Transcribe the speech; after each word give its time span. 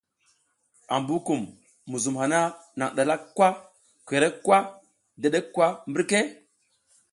Ambukum, 0.95 1.41
muzum 1.89 2.15
hana 2.21 2.39
nang 2.77 2.91
ɗalak 2.95 3.21
kwa, 3.35 3.47
korek 4.07 4.35
kwa 4.45 4.57
dedek 5.21 5.47
kwa 5.55 5.67
mbirka? 5.89 6.19